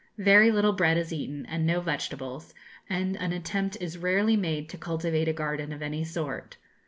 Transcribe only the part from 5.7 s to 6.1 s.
of any